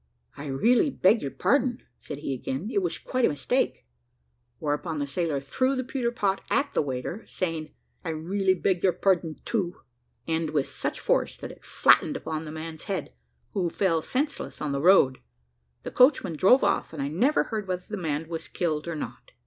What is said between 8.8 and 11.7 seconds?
your pardon too," and with such force, that it